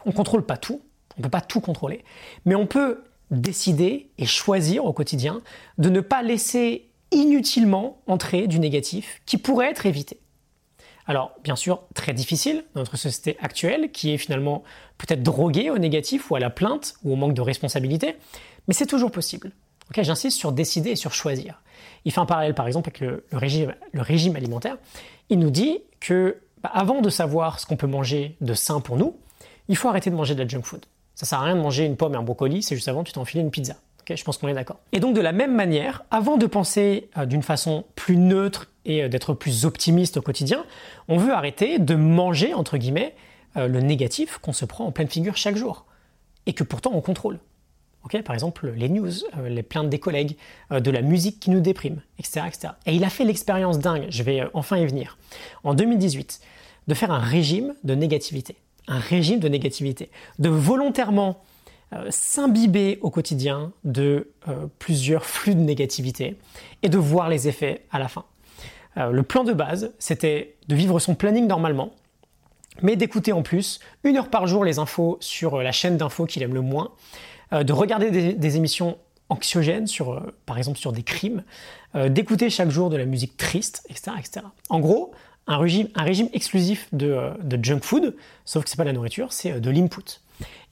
on 0.05 0.11
ne 0.11 0.15
contrôle 0.15 0.45
pas 0.45 0.57
tout, 0.57 0.81
on 1.17 1.21
ne 1.21 1.23
peut 1.25 1.31
pas 1.31 1.41
tout 1.41 1.61
contrôler. 1.61 2.05
Mais 2.45 2.55
on 2.55 2.67
peut 2.67 3.05
décider 3.31 4.11
et 4.19 4.27
choisir 4.27 4.85
au 4.85 4.93
quotidien 4.93 5.41
de 5.79 5.89
ne 5.89 6.01
pas 6.01 6.23
laisser 6.23 6.89
inutilement 7.11 8.01
entrer 8.07 8.47
du 8.47 8.59
négatif 8.59 9.21
qui 9.27 9.39
pourrait 9.39 9.71
être 9.71 9.87
évité. 9.87 10.21
Alors, 11.07 11.33
bien 11.45 11.55
sûr, 11.55 11.83
très 11.95 12.13
difficile 12.13 12.65
dans 12.75 12.81
notre 12.81 12.97
société 12.97 13.37
actuelle, 13.41 13.93
qui 13.93 14.13
est 14.13 14.19
finalement 14.19 14.65
peut-être 14.99 15.23
droguée 15.23 15.71
au 15.71 15.79
négatif 15.79 16.31
ou 16.31 16.37
à 16.37 16.41
la 16.41 16.51
plainte 16.51 16.95
ou 17.05 17.13
au 17.13 17.17
manque 17.17 17.35
de 17.35 17.41
responsabilité, 17.41 18.17
mais 18.67 18.75
c'est 18.75 18.87
toujours 18.87 19.13
possible. 19.13 19.53
J'insiste 19.97 20.37
sur 20.37 20.51
décider 20.51 20.91
et 20.91 20.97
sur 20.97 21.15
choisir. 21.15 21.63
Il 22.05 22.13
fait 22.13 22.21
un 22.21 22.27
parallèle 22.27 22.55
par 22.55 22.67
exemple 22.67 22.89
avec 22.89 23.01
le, 23.01 23.25
régime, 23.33 24.37
alimentaire. 24.37 24.79
Il 25.31 25.39
nous 25.39 25.51
dit 25.51 25.79
que 26.01 26.39
bah, 26.63 26.71
avant 26.75 27.01
de 27.01 27.09
savoir 27.09 27.61
ce 27.61 27.67
qu'on 27.67 27.77
peut 27.77 27.87
manger 27.87 28.37
de 28.41 28.55
sain 28.55 28.81
pour 28.81 28.97
nous, 28.97 29.17
il 29.69 29.77
faut 29.77 29.89
arrêter 29.89 30.11
de 30.11 30.17
manger 30.17 30.35
de 30.35 30.43
la 30.43 30.49
junk 30.49 30.63
food. 30.63 30.85
Ça 31.17 31.25
sert 31.25 31.41
à 31.41 31.45
rien 31.45 31.57
de 31.57 31.63
manger 31.63 31.87
une 31.87 31.97
pomme 31.97 32.13
et 32.13 32.19
un 32.19 32.23
brocoli, 32.23 32.63
c'est 32.63 32.75
juste 32.75 32.89
avant 32.89 33.03
tu 33.03 33.13
t'es 33.13 33.19
enfilé 33.19 33.41
une 33.41 33.51
pizza. 33.51 33.77
je 34.09 34.23
pense 34.23 34.37
qu'on 34.37 34.49
est 34.49 34.55
d'accord. 34.55 34.79
Et 34.93 35.01
donc 35.01 35.17
de 35.17 35.23
la 35.23 35.33
même 35.33 35.55
manière, 35.55 36.05
avant 36.11 36.37
de 36.37 36.47
penser 36.47 37.09
euh, 37.17 37.25
d'une 37.25 37.43
façon 37.43 37.85
plus 37.95 38.19
neutre 38.19 38.69
et 38.85 39.03
euh, 39.03 39.09
d'être 39.09 39.33
plus 39.33 39.65
optimiste 39.65 40.19
au 40.19 40.23
quotidien, 40.23 40.67
on 41.09 41.17
veut 41.17 41.33
arrêter 41.33 41.79
de 41.79 41.95
manger 41.95 42.53
entre 42.53 42.77
guillemets 42.77 43.15
euh, 43.57 43.67
le 43.67 43.81
négatif 43.81 44.37
qu'on 44.37 44.53
se 44.53 44.67
prend 44.67 44.85
en 44.85 44.93
pleine 44.93 45.09
figure 45.09 45.39
chaque 45.39 45.57
jour 45.57 45.87
et 46.45 46.53
que 46.53 46.63
pourtant 46.63 46.91
on 46.93 47.01
contrôle. 47.01 47.41
Par 48.25 48.35
exemple, 48.35 48.71
les 48.77 48.89
news, 48.89 49.11
les 49.49 49.65
plaintes 49.65 49.91
des 49.91 49.99
collègues, 49.99 50.37
de 50.71 50.91
la 50.93 51.03
musique 51.03 51.41
qui 51.41 51.51
nous 51.51 51.59
déprime, 51.59 52.03
etc., 52.21 52.43
etc. 52.47 52.69
Et 52.87 52.95
il 52.95 53.03
a 53.03 53.11
fait 53.11 53.25
l'expérience 53.25 53.81
dingue, 53.81 54.07
je 54.11 54.23
vais 54.23 54.45
enfin 54.55 54.77
y 54.77 54.87
venir, 54.87 55.19
en 55.65 55.75
2018, 55.75 56.41
de 56.87 56.95
faire 56.95 57.11
un 57.11 57.19
régime 57.19 57.75
de 57.83 57.97
négativité 57.97 58.59
un 58.89 58.99
régime 58.99 59.41
de 59.41 59.49
négativité, 59.49 60.11
de 60.39 60.49
volontairement 60.49 61.43
euh, 61.93 62.07
s'imbiber 62.11 62.99
au 63.01 63.11
quotidien 63.11 63.71
de 63.85 64.33
euh, 64.49 64.67
plusieurs 64.81 65.25
flux 65.25 65.55
de 65.55 65.61
négativité 65.61 66.37
et 66.83 66.89
de 66.89 66.99
voir 66.99 67.29
les 67.29 67.47
effets 67.47 67.85
à 67.93 68.01
la 68.01 68.09
fin. 68.09 68.25
Euh, 68.97 69.13
le 69.13 69.23
plan 69.23 69.45
de 69.45 69.53
base, 69.53 69.93
c'était 70.01 70.57
de 70.67 70.75
vivre 70.75 70.99
son 70.99 71.15
planning 71.15 71.47
normalement, 71.47 71.93
mais 72.83 72.97
d'écouter 72.97 73.33
en 73.33 73.43
plus 73.43 73.79
une 74.03 74.17
heure 74.17 74.31
par 74.31 74.49
jour 74.49 74.65
les 74.65 74.81
infos 74.81 75.17
sur 75.21 75.63
la 75.63 75.71
chaîne 75.71 75.97
d'infos 75.97 76.27
qu'il 76.27 76.43
aime 76.43 76.55
le 76.55 76.61
moins, 76.61 76.91
de 77.53 77.73
regarder 77.73 78.11
des, 78.11 78.33
des 78.33 78.57
émissions 78.57 78.99
anxiogènes 79.29 79.87
sur, 79.87 80.21
par 80.45 80.59
exemple, 80.59 80.79
sur 80.79 80.93
des 80.93 81.05
crimes, 81.05 81.45
d'écouter 81.95 82.51
chaque 82.51 82.71
jour 82.71 82.91
de 82.91 82.97
la 82.97 83.07
musique 83.07 83.37
triste, 83.37 83.87
etc., 83.89 84.11
etc. 84.19 84.47
En 84.69 84.81
gros, 84.81 85.13
un 85.47 85.59
régime, 85.59 86.29
exclusif 86.33 86.89
euh, 87.01 87.35
de, 87.43 87.65
junk 87.65 87.81
food, 87.83 88.15
sauf 88.45 88.65
que 88.65 88.71
c'est 88.71 88.77
pas 88.77 88.85
de 88.85 88.89
la 88.89 88.95
nourriture, 88.95 89.33
c'est 89.33 89.53
euh, 89.53 89.61
de 89.61 89.71
l'input. 89.71 90.21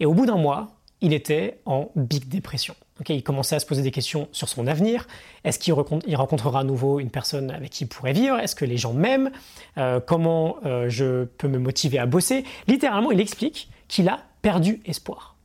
Et 0.01 0.07
au 0.07 0.15
bout 0.15 0.27
d'un 0.27 0.37
mois, 0.37 0.73
il 1.01 1.13
était 1.13 1.59
en 1.65 1.91
big 1.97 2.29
dépression. 2.29 2.75
il 3.09 3.23
commençait 3.23 3.57
à 3.57 3.61
se 3.61 3.67
poser 3.67 3.83
des 3.83 3.91
questions 3.91 4.29
sur 4.33 4.49
son 4.49 4.67
avenir. 4.67 5.07
Est-ce 5.45 5.59
qu'il 5.59 5.75
rencontrera 5.75 6.61
à 6.61 6.65
nouveau 6.65 6.99
une 6.99 7.11
personne 7.11 7.51
avec 7.51 7.71
qui 7.71 7.85
il 7.85 7.87
pourrait 7.89 8.13
vivre? 8.13 8.39
Est-ce 8.39 8.55
que 8.55 8.65
les 8.65 8.79
gens 8.79 8.95
m'aiment? 8.95 9.31
Euh, 9.79 10.01
Comment 10.01 10.57
je 10.89 11.25
peux 11.25 11.49
me 11.49 11.59
motiver 11.59 11.99
à 11.99 12.07
bosser? 12.07 12.45
Littéralement, 12.69 13.11
il 13.11 13.21
explique 13.21 13.69
qu'il 13.89 14.09
a 14.09 14.21
perdu 14.41 14.81
espoir. 14.87 15.37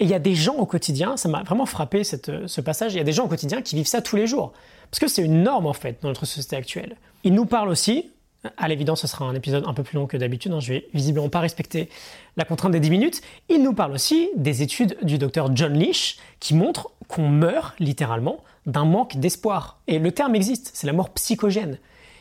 Et 0.00 0.04
il 0.04 0.10
y 0.10 0.14
a 0.14 0.18
des 0.18 0.34
gens 0.34 0.54
au 0.54 0.66
quotidien, 0.66 1.16
ça 1.16 1.28
m'a 1.28 1.42
vraiment 1.42 1.66
frappé 1.66 2.04
ce 2.04 2.60
passage, 2.60 2.94
il 2.94 2.96
y 2.96 3.00
a 3.00 3.04
des 3.04 3.12
gens 3.12 3.24
au 3.24 3.28
quotidien 3.28 3.60
qui 3.62 3.76
vivent 3.76 3.86
ça 3.86 4.00
tous 4.00 4.16
les 4.16 4.26
jours. 4.26 4.52
Parce 4.90 4.98
que 4.98 5.08
c'est 5.08 5.22
une 5.22 5.42
norme 5.42 5.66
en 5.66 5.72
fait 5.72 5.98
dans 6.02 6.08
notre 6.08 6.26
société 6.26 6.56
actuelle. 6.56 6.96
Il 7.24 7.34
nous 7.34 7.46
parle 7.46 7.68
aussi 7.68 8.10
à 8.56 8.68
l'évidence, 8.68 9.02
ce 9.02 9.06
sera 9.06 9.24
un 9.24 9.34
épisode 9.34 9.64
un 9.66 9.74
peu 9.74 9.82
plus 9.82 9.96
long 9.96 10.06
que 10.06 10.16
d'habitude. 10.16 10.52
Hein. 10.52 10.60
Je 10.60 10.72
vais 10.72 10.88
visiblement 10.94 11.28
pas 11.28 11.40
respecter 11.40 11.88
la 12.36 12.44
contrainte 12.44 12.72
des 12.72 12.80
10 12.80 12.90
minutes. 12.90 13.20
Il 13.48 13.62
nous 13.62 13.72
parle 13.72 13.92
aussi 13.92 14.30
des 14.36 14.62
études 14.62 14.96
du 15.02 15.18
docteur 15.18 15.54
John 15.54 15.72
Leach 15.72 16.18
qui 16.40 16.54
montrent 16.54 16.90
qu'on 17.08 17.28
meurt 17.28 17.78
littéralement 17.78 18.38
d'un 18.66 18.84
manque 18.84 19.16
d'espoir. 19.16 19.80
Et 19.86 19.98
le 19.98 20.12
terme 20.12 20.34
existe, 20.34 20.70
c'est 20.74 20.86
la 20.86 20.92
mort 20.92 21.10
psychogène. 21.10 21.78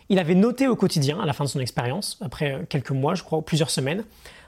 il 0.09 0.19
avait 0.19 0.35
noté 0.35 0.67
au 0.67 0.75
quotidien, 0.75 1.19
à 1.21 1.25
la 1.25 1.33
fin 1.33 1.45
de 1.45 1.49
son 1.49 1.59
expérience, 1.59 2.17
après 2.21 2.65
quelques 2.69 2.91
mois, 2.91 3.15
je 3.15 3.23
crois, 3.23 3.39
ou 3.39 3.41
plusieurs 3.41 3.69
semaines, 3.69 4.03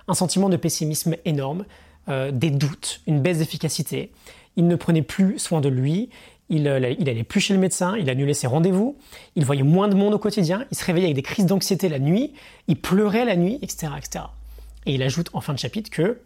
un 0.07 0.13
sentiment 0.13 0.49
de 0.49 0.57
pessimisme 0.57 1.15
énorme, 1.23 1.65
euh, 2.09 2.31
des 2.31 2.49
doutes, 2.49 3.01
une 3.07 3.21
baisse 3.21 3.37
d'efficacité. 3.37 4.11
Il 4.57 4.67
ne 4.67 4.75
prenait 4.75 5.01
plus 5.01 5.39
soin 5.39 5.61
de 5.61 5.69
lui, 5.69 6.09
il, 6.49 6.67
euh, 6.67 6.95
il 6.99 7.09
allait 7.09 7.23
plus 7.23 7.39
chez 7.39 7.53
le 7.53 7.59
médecin, 7.59 7.95
il 7.97 8.09
annulait 8.09 8.33
ses 8.33 8.47
rendez-vous, 8.47 8.97
il 9.35 9.45
voyait 9.45 9.63
moins 9.63 9.87
de 9.87 9.95
monde 9.95 10.13
au 10.13 10.19
quotidien, 10.19 10.65
il 10.71 10.77
se 10.77 10.85
réveillait 10.85 11.07
avec 11.07 11.15
des 11.15 11.21
crises 11.21 11.45
d'anxiété 11.45 11.89
la 11.89 11.99
nuit, 11.99 12.33
il 12.67 12.79
pleurait 12.79 13.25
la 13.25 13.35
nuit, 13.35 13.59
etc., 13.61 13.93
etc. 13.97 14.25
Et 14.85 14.95
il 14.95 15.03
ajoute 15.03 15.29
en 15.33 15.41
fin 15.41 15.53
de 15.53 15.59
chapitre 15.59 15.89
que 15.89 16.19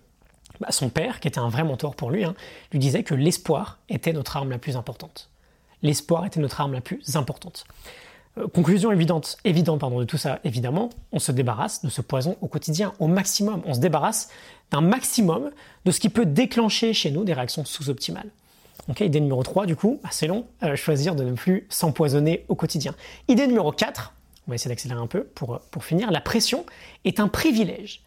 bah, 0.60 0.68
son 0.72 0.90
père, 0.90 1.20
qui 1.20 1.28
était 1.28 1.40
un 1.40 1.50
vrai 1.50 1.64
mentor 1.64 1.96
pour 1.96 2.10
lui, 2.10 2.24
hein, 2.24 2.36
lui 2.72 2.80
disait 2.80 3.04
que 3.04 3.14
l'espoir 3.14 3.80
était 3.90 4.14
notre 4.14 4.38
arme 4.38 4.50
la 4.50 4.58
plus 4.58 4.76
importante. 4.76 5.30
L'espoir 5.84 6.26
était 6.26 6.40
notre 6.40 6.60
arme 6.60 6.74
la 6.74 6.82
plus 6.82 7.16
importante. 7.16 7.66
Euh, 8.38 8.48
conclusion 8.48 8.92
évidente, 8.92 9.38
pardon, 9.80 10.00
de 10.00 10.06
tout 10.06 10.18
ça, 10.18 10.40
évidemment, 10.44 10.90
on 11.12 11.20
se 11.20 11.32
débarrasse 11.32 11.84
de 11.84 11.90
ce 11.90 12.02
poison 12.02 12.38
au 12.42 12.48
quotidien, 12.48 12.94
au 13.00 13.08
maximum. 13.08 13.62
On 13.66 13.74
se 13.74 13.80
débarrasse 13.80 14.30
d'un 14.72 14.82
maximum 14.82 15.52
de 15.86 15.92
ce 15.92 16.00
qui 16.00 16.10
peut 16.10 16.26
déclencher 16.26 16.94
chez 16.94 17.12
nous 17.12 17.24
des 17.24 17.34
réactions 17.34 17.66
sous-optimales. 17.66 18.30
Ok, 18.89 19.01
idée 19.01 19.20
numéro 19.20 19.44
3, 19.44 19.65
du 19.65 19.75
coup, 19.75 20.00
assez 20.03 20.27
long, 20.27 20.48
euh, 20.63 20.77
choisir 20.77 21.13
de 21.13 21.25
ne 21.25 21.34
plus 21.34 21.67
s'empoisonner 21.70 22.46
au 22.48 22.56
quotidien. 22.56 22.96
Idée 23.27 23.46
numéro 23.46 23.74
4, 23.74 24.13
on 24.48 24.51
va 24.51 24.56
essayer 24.56 24.70
d'accélérer 24.70 25.01
un 25.01 25.08
peu 25.08 25.25
pour, 25.25 25.60
pour 25.72 25.84
finir, 25.84 26.10
la 26.10 26.22
pression 26.22 26.65
est 27.03 27.20
un 27.20 27.27
privilège. 27.27 28.01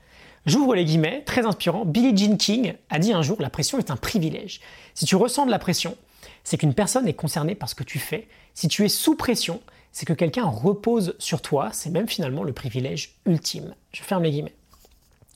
J'ouvre 0.47 0.75
les 0.75 0.87
guillemets, 0.87 1.23
très 1.27 1.45
inspirant, 1.45 1.85
Billie 1.85 2.17
Jean 2.17 2.39
King 2.39 2.75
a 2.89 2.99
dit 2.99 3.13
un 3.13 3.21
jour, 3.21 3.37
la 3.41 3.51
pression 3.51 3.79
est 3.79 3.91
un 3.91 3.97
privilège. 3.97 4.63
Si 4.95 5.05
tu 5.05 5.17
ressens 5.17 5.45
de 5.45 5.51
la 5.51 5.59
pression, 5.59 5.99
c'est 6.45 6.57
qu'une 6.57 6.73
personne 6.73 7.07
est 7.07 7.15
concernée 7.15 7.55
par 7.55 7.69
ce 7.69 7.75
que 7.75 7.85
tu 7.85 7.99
fais. 7.99 8.27
Si 8.55 8.67
tu 8.67 8.83
es 8.83 8.89
sous 8.89 9.17
pression, 9.17 9.61
c'est 9.93 10.07
que 10.07 10.15
quelqu'un 10.15 10.47
repose 10.47 11.15
sur 11.19 11.43
toi, 11.43 11.69
c'est 11.73 11.91
même 11.91 12.09
finalement 12.09 12.43
le 12.43 12.55
privilège 12.55 13.17
ultime. 13.27 13.75
Je 13.93 14.03
ferme 14.03 14.23
les 14.23 14.31
guillemets. 14.31 14.55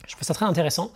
Je 0.06 0.12
trouve 0.12 0.26
ça 0.26 0.34
très 0.34 0.46
intéressant. 0.46 0.92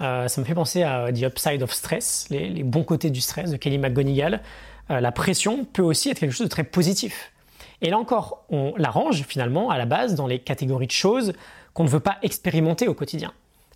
Euh, 0.00 0.28
ça 0.28 0.40
me 0.40 0.46
fait 0.46 0.54
penser 0.54 0.82
à 0.82 1.12
The 1.12 1.22
Upside 1.22 1.62
of 1.62 1.72
Stress, 1.72 2.26
les, 2.30 2.62
bons 2.62 2.84
côtés 2.84 3.10
du 3.10 3.20
stress 3.20 3.50
de 3.50 3.56
Kelly 3.56 3.78
McGonigal. 3.78 4.42
Euh, 4.90 5.00
la 5.00 5.12
pression 5.12 5.64
peut 5.64 5.82
aussi 5.82 6.10
être 6.10 6.18
quelque 6.18 6.32
chose 6.32 6.46
de 6.46 6.50
très 6.50 6.64
positif. 6.64 7.32
Et 7.80 7.90
là 7.90 7.98
encore, 7.98 8.44
on 8.50 8.74
la 8.76 8.90
range 8.90 9.24
finalement 9.24 9.70
à 9.70 9.78
la 9.78 9.86
base 9.86 10.14
dans 10.14 10.26
les 10.26 10.38
catégories 10.38 10.86
de 10.86 10.92
choses 10.92 11.32
qu'on 11.74 11.84
ne 11.84 11.88
veut 11.88 12.00
pas 12.00 12.18
expérimenter 12.22 12.88
au 12.88 12.94
quotidien. 12.94 13.32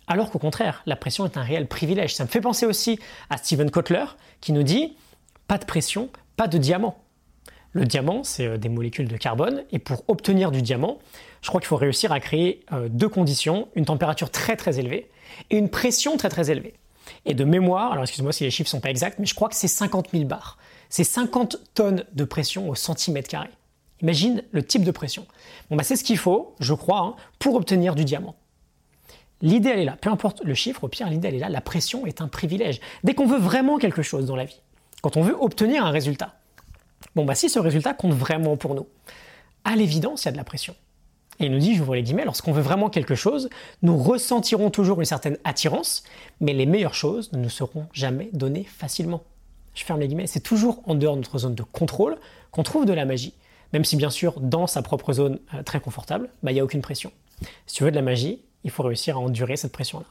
Alors 0.07 0.31
qu'au 0.31 0.39
contraire, 0.39 0.81
la 0.85 0.95
pression 0.95 1.25
est 1.25 1.37
un 1.37 1.43
réel 1.43 1.67
privilège. 1.67 2.15
Ça 2.15 2.23
me 2.23 2.29
fait 2.29 2.39
penser 2.39 2.65
aussi 2.65 2.99
à 3.29 3.37
Steven 3.37 3.69
Kotler 3.69 4.05
qui 4.39 4.53
nous 4.53 4.63
dit 4.63 4.95
pas 5.47 5.57
de 5.57 5.65
pression, 5.65 6.09
pas 6.37 6.47
de 6.47 6.57
diamant. 6.57 6.97
Le 7.77 7.85
diamant, 7.85 8.23
c'est 8.23 8.47
euh, 8.47 8.57
des 8.57 8.69
molécules 8.69 9.07
de 9.07 9.17
carbone, 9.17 9.63
et 9.71 9.77
pour 9.77 10.03
obtenir 10.07 10.49
du 10.49 10.63
diamant, 10.63 10.97
je 11.43 11.49
crois 11.49 11.61
qu'il 11.61 11.67
faut 11.67 11.75
réussir 11.75 12.11
à 12.11 12.19
créer 12.19 12.65
euh, 12.73 12.89
deux 12.89 13.07
conditions, 13.07 13.67
une 13.75 13.85
température 13.85 14.31
très 14.31 14.55
très 14.55 14.79
élevée 14.79 15.11
et 15.51 15.57
une 15.59 15.69
pression 15.69 16.17
très 16.17 16.29
très 16.29 16.49
élevée. 16.49 16.73
Et 17.25 17.35
de 17.35 17.43
mémoire, 17.43 17.91
alors 17.91 18.05
excuse-moi 18.05 18.33
si 18.33 18.43
les 18.43 18.49
chiffres 18.49 18.67
sont 18.67 18.79
pas 18.79 18.89
exacts, 18.89 19.19
mais 19.19 19.27
je 19.27 19.35
crois 19.35 19.47
que 19.47 19.55
c'est 19.55 19.67
50 19.67 20.09
000 20.11 20.23
bars. 20.23 20.57
C'est 20.89 21.03
50 21.03 21.57
tonnes 21.75 22.03
de 22.13 22.23
pression 22.23 22.67
au 22.67 22.73
centimètre 22.73 23.29
carré. 23.29 23.49
Imagine 24.01 24.41
le 24.53 24.63
type 24.63 24.83
de 24.83 24.89
pression. 24.89 25.27
Bon, 25.69 25.75
bah, 25.75 25.83
c'est 25.83 25.97
ce 25.97 26.03
qu'il 26.03 26.17
faut, 26.17 26.55
je 26.59 26.73
crois, 26.73 27.01
hein, 27.01 27.15
pour 27.37 27.53
obtenir 27.53 27.93
du 27.93 28.05
diamant. 28.05 28.33
L'idée, 29.43 29.69
est 29.69 29.85
là. 29.85 29.97
Peu 30.01 30.09
importe 30.09 30.41
le 30.43 30.55
chiffre, 30.55 30.85
au 30.85 30.87
pire, 30.87 31.11
l'idée, 31.11 31.27
elle 31.27 31.35
est 31.35 31.39
là. 31.39 31.49
La 31.49 31.61
pression 31.61 32.07
est 32.07 32.21
un 32.21 32.27
privilège. 32.27 32.81
Dès 33.03 33.13
qu'on 33.13 33.27
veut 33.27 33.37
vraiment 33.37 33.77
quelque 33.77 34.01
chose 34.01 34.25
dans 34.25 34.35
la 34.35 34.45
vie, 34.45 34.61
quand 35.03 35.15
on 35.15 35.21
veut 35.21 35.37
obtenir 35.39 35.85
un 35.85 35.91
résultat, 35.91 36.36
bon, 37.17 37.25
bah, 37.25 37.35
si 37.35 37.49
ce 37.49 37.59
résultat 37.59 37.93
compte 37.93 38.13
vraiment 38.13 38.55
pour 38.57 38.75
nous, 38.75 38.87
à 39.65 39.75
l'évidence, 39.75 40.23
il 40.23 40.25
y 40.25 40.29
a 40.29 40.31
de 40.31 40.37
la 40.37 40.43
pression. 40.43 40.75
Et 41.39 41.47
il 41.47 41.51
nous 41.51 41.57
dit, 41.57 41.75
j'ouvre 41.75 41.95
les 41.95 42.03
guillemets, 42.03 42.25
lorsqu'on 42.25 42.51
veut 42.51 42.61
vraiment 42.61 42.89
quelque 42.89 43.15
chose, 43.15 43.49
nous 43.81 43.97
ressentirons 43.97 44.69
toujours 44.69 44.99
une 44.99 45.05
certaine 45.05 45.37
attirance, 45.43 46.03
mais 46.39 46.53
les 46.53 46.67
meilleures 46.67 46.93
choses 46.93 47.31
ne 47.33 47.39
nous 47.39 47.49
seront 47.49 47.87
jamais 47.91 48.29
données 48.33 48.63
facilement. 48.63 49.23
Je 49.73 49.83
ferme 49.83 49.99
les 49.99 50.07
guillemets, 50.07 50.27
c'est 50.27 50.39
toujours 50.39 50.81
en 50.85 50.95
dehors 50.95 51.15
de 51.15 51.21
notre 51.21 51.39
zone 51.39 51.55
de 51.55 51.63
contrôle 51.63 52.17
qu'on 52.51 52.63
trouve 52.63 52.85
de 52.85 52.93
la 52.93 53.05
magie. 53.05 53.33
Même 53.73 53.83
si 53.83 53.95
bien 53.95 54.09
sûr, 54.09 54.39
dans 54.39 54.67
sa 54.67 54.81
propre 54.81 55.11
zone 55.11 55.39
euh, 55.53 55.63
très 55.63 55.79
confortable, 55.79 56.29
bah, 56.43 56.51
il 56.51 56.53
n'y 56.53 56.59
a 56.59 56.63
aucune 56.63 56.81
pression. 56.81 57.11
Si 57.65 57.75
tu 57.75 57.83
veux 57.83 57.91
de 57.91 57.95
la 57.95 58.01
magie, 58.01 58.41
il 58.63 58.71
faut 58.71 58.83
réussir 58.83 59.17
à 59.17 59.19
endurer 59.19 59.57
cette 59.57 59.71
pression-là. 59.71 60.05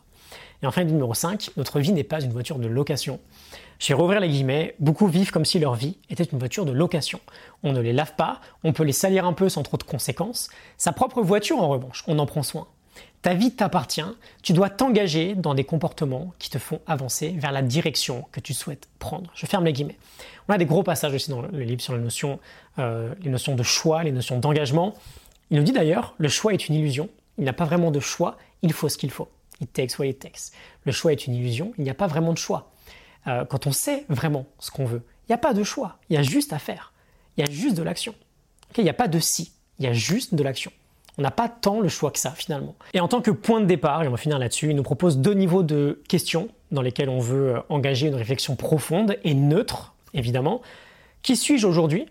Et 0.63 0.67
enfin, 0.67 0.85
numéro 0.85 1.15
5, 1.15 1.51
notre 1.57 1.81
vie 1.81 1.93
n'est 1.93 2.05
pas 2.05 2.21
une 2.21 2.33
voiture 2.33 2.59
de 2.59 2.67
location. 2.67 3.21
Je 3.79 3.89
vais 3.89 3.95
rouvrir 3.95 4.21
les 4.21 4.29
guillemets, 4.29 4.75
beaucoup 4.79 5.07
vivent 5.07 5.31
comme 5.31 5.45
si 5.45 5.59
leur 5.59 5.75
vie 5.75 5.99
était 6.09 6.25
une 6.25 6.39
voiture 6.39 6.65
de 6.65 6.73
location. 6.73 7.21
On 7.63 7.73
ne 7.73 7.81
les 7.81 7.93
lave 7.93 8.15
pas, 8.17 8.41
on 8.65 8.73
peut 8.73 8.85
les 8.85 8.93
salir 8.93 9.27
un 9.27 9.35
peu 9.35 9.49
sans 9.49 9.63
trop 9.63 9.77
de 9.77 9.83
conséquences. 9.83 10.49
Sa 10.79 10.93
propre 10.93 11.23
voiture, 11.23 11.59
en 11.59 11.69
revanche, 11.69 12.03
on 12.07 12.19
en 12.19 12.27
prend 12.27 12.43
soin. 12.43 12.67
Ta 13.21 13.35
vie 13.35 13.51
t'appartient, 13.51 14.05
tu 14.43 14.53
dois 14.53 14.71
t'engager 14.71 15.35
dans 15.35 15.55
des 15.55 15.65
comportements 15.65 16.33
qui 16.39 16.49
te 16.49 16.59
font 16.59 16.81
avancer 16.87 17.35
vers 17.37 17.53
la 17.53 17.61
direction 17.61 18.25
que 18.33 18.41
tu 18.41 18.55
souhaites 18.55 18.89
prendre. 18.99 19.31
Je 19.35 19.47
ferme 19.47 19.65
les 19.65 19.73
guillemets. 19.73 19.99
On 20.49 20.55
a 20.55 20.59
des 20.59 20.65
gros 20.65 20.83
passages 20.83 21.13
aussi 21.13 21.31
dans 21.31 21.43
le 21.43 21.61
livre 21.61 21.81
sur 21.81 21.95
les 21.95 22.03
notions, 22.03 22.39
euh, 22.79 23.13
les 23.23 23.31
notions 23.31 23.57
de 23.57 23.63
choix, 23.63 24.05
les 24.05 24.13
notions 24.13 24.39
d'engagement. 24.39 24.95
Il 25.51 25.59
nous 25.59 25.65
dit 25.65 25.73
d'ailleurs, 25.73 26.15
le 26.19 26.29
choix 26.29 26.55
est 26.55 26.69
une 26.69 26.77
illusion, 26.77 27.09
il 27.37 27.45
n'y 27.45 27.51
a 27.51 27.53
pas 27.53 27.65
vraiment 27.65 27.91
de 27.91 28.01
choix, 28.01 28.39
il 28.63 28.73
faut 28.73 28.89
ce 28.89 28.97
qu'il 28.97 29.11
faut. 29.11 29.29
It 29.61 29.73
takes 29.73 29.99
what 29.99 30.07
it 30.07 30.19
takes. 30.19 30.53
Le 30.85 30.93
choix 30.93 31.13
est 31.13 31.27
une 31.27 31.35
illusion, 31.35 31.73
il 31.79 31.85
n'y 31.85 31.91
a 31.91 31.95
pas 31.95 32.07
vraiment 32.07 32.33
de 32.33 32.39
choix. 32.39 32.71
Euh, 33.27 33.45
quand 33.45 33.67
on 33.67 33.73
sait 33.73 34.05
vraiment 34.09 34.47
ce 34.59 34.71
qu'on 34.71 34.85
veut, 34.85 35.03
il 35.25 35.33
n'y 35.33 35.35
a 35.35 35.39
pas 35.39 35.55
de 35.55 35.63
choix, 35.63 35.99
il 36.11 36.15
y 36.15 36.17
a 36.17 36.23
juste 36.23 36.53
à 36.53 36.59
faire. 36.59 36.93
Il 37.37 37.45
y 37.45 37.49
a 37.49 37.51
juste 37.51 37.77
de 37.77 37.83
l'action. 37.83 38.15
il 38.79 38.85
n'y 38.85 38.91
a 38.91 38.95
pas 38.95 39.09
de 39.09 39.19
si, 39.19 39.53
il 39.79 39.85
y 39.85 39.89
a 39.89 39.93
juste 39.93 40.35
de 40.35 40.43
l'action. 40.43 40.71
On 41.19 41.23
n'a 41.23 41.31
pas 41.31 41.49
tant 41.49 41.81
le 41.81 41.89
choix 41.89 42.11
que 42.11 42.19
ça 42.19 42.31
finalement. 42.31 42.75
Et 42.93 43.01
en 43.01 43.09
tant 43.09 43.23
que 43.23 43.31
point 43.31 43.61
de 43.61 43.67
départ, 43.67 44.03
et 44.03 44.09
on 44.09 44.11
va 44.11 44.17
finir 44.17 44.39
là-dessus, 44.39 44.71
il 44.71 44.77
nous 44.77 44.83
propose 44.83 45.19
deux 45.19 45.33
niveaux 45.33 45.63
de 45.63 46.03
questions 46.09 46.49
dans 46.73 46.83
lesquelles 46.83 47.09
on 47.09 47.21
veut 47.21 47.57
euh, 47.57 47.61
engager 47.69 48.09
une 48.09 48.15
réflexion 48.15 48.57
profonde 48.57 49.17
et 49.25 49.35
neutre, 49.35 49.95
évidemment. 50.15 50.61
Qui 51.23 51.37
suis-je 51.37 51.67
aujourd'hui? 51.67 52.07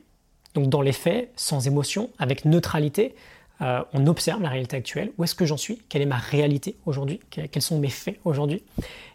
Donc 0.56 0.70
dans 0.70 0.82
les 0.82 0.94
faits, 0.94 1.32
sans 1.36 1.68
émotion, 1.68 2.10
avec 2.18 2.46
neutralité, 2.46 3.16
euh, 3.62 3.84
on 3.94 4.08
observe 4.08 4.42
la 4.42 4.50
réalité 4.50 4.76
actuelle, 4.76 5.12
où 5.18 5.24
est-ce 5.24 5.36
que 5.36 5.46
j'en 5.46 5.58
suis, 5.58 5.78
quelle 5.90 6.02
est 6.02 6.08
ma 6.08 6.18
réalité 6.18 6.76
aujourd'hui, 6.86 7.22
quels 7.30 7.62
sont 7.62 7.80
mes 7.80 7.90
faits 7.90 8.20
aujourd'hui, 8.26 8.64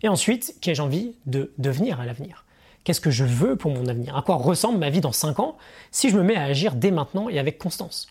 et 0.03 0.09
ensuite, 0.09 0.57
qu'ai-je 0.61 0.81
envie 0.81 1.15
de 1.27 1.53
devenir 1.59 2.01
à 2.01 2.07
l'avenir? 2.07 2.45
Qu'est-ce 2.85 3.03
que 3.03 3.11
je 3.11 3.25
veux 3.25 3.57
pour 3.57 3.71
mon 3.73 3.87
avenir? 3.87 4.17
À 4.17 4.23
quoi 4.23 4.37
ressemble 4.37 4.79
ma 4.79 4.89
vie 4.89 5.03
dans 5.03 5.13
5 5.13 5.41
ans 5.41 5.59
si 5.91 6.09
je 6.09 6.17
me 6.17 6.23
mets 6.23 6.37
à 6.37 6.45
agir 6.45 6.75
dès 6.75 6.91
maintenant 6.91 7.29
et 7.29 7.39
avec 7.39 7.59
constance? 7.59 8.09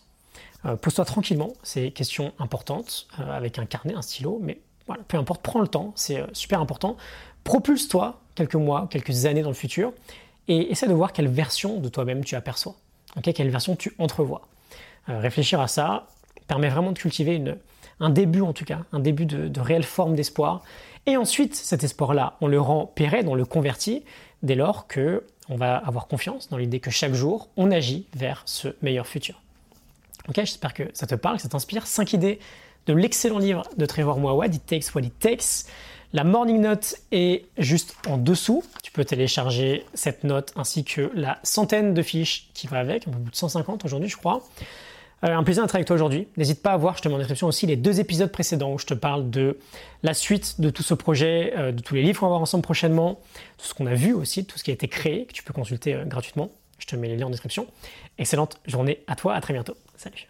Euh, 0.64 0.76
Pose-toi 0.76 1.04
tranquillement 1.04 1.54
ces 1.64 1.90
questions 1.90 2.32
importantes, 2.38 3.08
euh, 3.18 3.36
avec 3.36 3.58
un 3.58 3.66
carnet, 3.66 3.94
un 3.94 4.02
stylo, 4.02 4.38
mais 4.40 4.60
voilà, 4.86 5.02
peu 5.08 5.16
importe, 5.16 5.42
prends 5.42 5.60
le 5.60 5.68
temps, 5.68 5.92
c'est 5.96 6.22
super 6.32 6.60
important. 6.60 6.96
Propulse-toi 7.42 8.20
quelques 8.36 8.54
mois, 8.54 8.86
quelques 8.88 9.26
années 9.26 9.42
dans 9.42 9.48
le 9.48 9.54
futur, 9.54 9.92
et 10.46 10.70
essaie 10.70 10.86
de 10.86 10.94
voir 10.94 11.12
quelle 11.12 11.28
version 11.28 11.80
de 11.80 11.88
toi-même 11.88 12.24
tu 12.24 12.36
aperçois, 12.36 12.74
quelle 13.22 13.50
version 13.50 13.76
tu 13.76 13.94
entrevois. 13.98 14.42
réfléchir 15.06 15.60
à 15.60 15.68
ça, 15.68 16.06
permet 16.50 16.68
vraiment 16.68 16.90
de 16.90 16.98
cultiver 16.98 17.40
un 18.00 18.10
début 18.10 18.40
en 18.40 18.52
tout 18.52 18.64
cas, 18.64 18.80
un 18.90 18.98
début 18.98 19.24
de, 19.24 19.60
réelle 19.60 19.84
forme 19.84 20.16
d'espoir. 20.16 20.64
Et 21.06 21.16
ensuite, 21.16 21.54
cet 21.54 21.84
espoir-là, 21.84 22.36
on 22.40 22.48
le 22.48 22.60
rend 22.60 22.86
pérenne, 22.86 23.28
on 23.28 23.36
le 23.36 23.44
convertit 23.44 24.02
dès 24.42 24.56
lors 24.56 24.88
que 24.88 25.22
on 25.48 25.54
va 25.54 25.76
avoir 25.76 26.08
confiance 26.08 26.48
dans 26.48 26.56
l'idée 26.56 26.80
que 26.80 26.90
chaque 26.90 27.14
jour, 27.14 27.48
on 27.56 27.70
agit 27.70 28.06
vers 28.16 28.42
ce 28.46 28.66
meilleur 28.82 29.06
futur. 29.06 29.40
Ok, 30.28 30.34
j'espère 30.38 30.74
que 30.74 30.82
ça 30.92 31.06
te 31.06 31.14
parle, 31.14 31.36
que 31.36 31.42
ça 31.42 31.48
t'inspire. 31.48 31.86
Cinq 31.86 32.14
idées 32.14 32.40
de 32.86 32.94
l'excellent 32.94 33.38
livre 33.38 33.62
de 33.76 33.86
Trevor 33.86 34.18
Moawad, 34.18 34.52
It 34.52 34.66
Takes 34.66 34.92
What 34.92 35.02
It 35.02 35.18
Takes. 35.20 35.70
La 36.12 36.24
morning 36.24 36.60
note 36.60 36.96
est 37.12 37.44
juste 37.58 37.94
en 38.08 38.18
dessous. 38.18 38.64
Tu 38.82 38.90
peux 38.90 39.04
télécharger 39.04 39.86
cette 39.94 40.24
note 40.24 40.52
ainsi 40.56 40.82
que 40.82 41.12
la 41.14 41.38
centaine 41.44 41.94
de 41.94 42.02
fiches 42.02 42.50
qui 42.54 42.66
va 42.66 42.80
avec, 42.80 43.06
un 43.06 43.12
peu 43.12 43.18
plus 43.20 43.30
de 43.30 43.36
150 43.36 43.84
aujourd'hui, 43.84 44.08
je 44.08 44.16
crois. 44.16 44.42
Euh, 45.24 45.34
un 45.34 45.42
plaisir 45.42 45.62
d'être 45.62 45.74
avec 45.74 45.86
toi 45.86 45.94
aujourd'hui. 45.94 46.28
N'hésite 46.36 46.62
pas 46.62 46.72
à 46.72 46.76
voir, 46.76 46.96
je 46.96 47.02
te 47.02 47.08
mets 47.08 47.14
en 47.14 47.18
description 47.18 47.46
aussi 47.46 47.66
les 47.66 47.76
deux 47.76 48.00
épisodes 48.00 48.30
précédents 48.30 48.72
où 48.72 48.78
je 48.78 48.86
te 48.86 48.94
parle 48.94 49.30
de 49.30 49.58
la 50.02 50.14
suite 50.14 50.60
de 50.60 50.70
tout 50.70 50.82
ce 50.82 50.94
projet, 50.94 51.52
euh, 51.56 51.72
de 51.72 51.82
tous 51.82 51.94
les 51.94 52.02
livres 52.02 52.20
qu'on 52.20 52.26
va 52.26 52.30
voir 52.30 52.40
ensemble 52.40 52.62
prochainement, 52.62 53.20
tout 53.58 53.66
ce 53.66 53.74
qu'on 53.74 53.86
a 53.86 53.94
vu 53.94 54.14
aussi, 54.14 54.46
tout 54.46 54.58
ce 54.58 54.64
qui 54.64 54.70
a 54.70 54.74
été 54.74 54.88
créé, 54.88 55.26
que 55.26 55.32
tu 55.32 55.42
peux 55.42 55.52
consulter 55.52 55.94
euh, 55.94 56.04
gratuitement. 56.04 56.50
Je 56.78 56.86
te 56.86 56.96
mets 56.96 57.08
les 57.08 57.16
liens 57.16 57.26
en 57.26 57.30
description. 57.30 57.66
Excellente 58.16 58.58
journée 58.66 59.00
à 59.06 59.16
toi, 59.16 59.34
à 59.34 59.40
très 59.42 59.52
bientôt. 59.52 59.76
Salut. 59.96 60.29